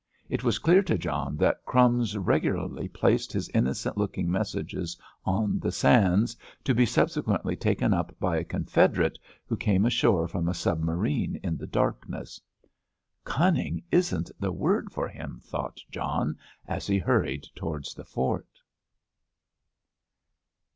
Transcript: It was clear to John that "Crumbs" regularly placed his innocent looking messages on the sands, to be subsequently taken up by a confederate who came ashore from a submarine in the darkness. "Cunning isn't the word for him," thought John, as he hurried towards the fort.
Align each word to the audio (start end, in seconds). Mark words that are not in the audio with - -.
It 0.29 0.43
was 0.43 0.57
clear 0.57 0.81
to 0.81 0.97
John 0.97 1.37
that 1.37 1.63
"Crumbs" 1.63 2.17
regularly 2.17 2.87
placed 2.87 3.31
his 3.31 3.49
innocent 3.49 3.99
looking 3.99 4.31
messages 4.31 4.97
on 5.25 5.59
the 5.59 5.71
sands, 5.71 6.35
to 6.63 6.73
be 6.73 6.87
subsequently 6.87 7.55
taken 7.55 7.93
up 7.93 8.11
by 8.19 8.37
a 8.37 8.43
confederate 8.43 9.19
who 9.45 9.55
came 9.55 9.85
ashore 9.85 10.27
from 10.27 10.47
a 10.49 10.55
submarine 10.55 11.39
in 11.43 11.55
the 11.55 11.67
darkness. 11.67 12.41
"Cunning 13.25 13.83
isn't 13.91 14.31
the 14.39 14.51
word 14.51 14.91
for 14.91 15.07
him," 15.07 15.39
thought 15.43 15.79
John, 15.91 16.35
as 16.67 16.87
he 16.87 16.97
hurried 16.97 17.45
towards 17.53 17.93
the 17.93 18.03
fort. 18.03 18.47